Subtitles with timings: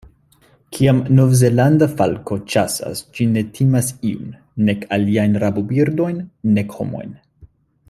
[0.75, 4.33] Kiam Novzelanda falko ĉasas ĝi ne timas iun,
[4.71, 6.21] nek aliajn rabobirdojn,
[6.57, 7.15] nek homojn.